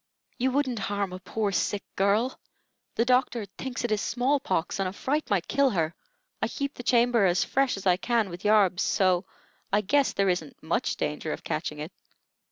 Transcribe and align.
You 0.39 0.49
wouldn't 0.49 0.79
harm 0.79 1.13
a 1.13 1.19
poor, 1.19 1.51
sick 1.51 1.83
girl. 1.95 2.39
The 2.95 3.05
doctor 3.05 3.45
thinks 3.59 3.83
it 3.83 3.91
is 3.91 4.01
small 4.01 4.39
pox, 4.39 4.79
and 4.79 4.89
a 4.89 4.93
fright 4.93 5.29
might 5.29 5.47
kill 5.47 5.69
her. 5.69 5.93
I 6.41 6.47
keep 6.47 6.73
the 6.73 6.81
chamber 6.81 7.27
as 7.27 7.43
fresh 7.43 7.77
as 7.77 7.85
I 7.85 7.97
can 7.97 8.31
with 8.31 8.43
yarbs, 8.43 8.81
so 8.81 9.25
I 9.71 9.81
guess 9.81 10.13
there 10.13 10.29
isn't 10.29 10.63
much 10.63 10.95
danger 10.95 11.31
of 11.31 11.43
catching 11.43 11.77
it." 11.77 11.91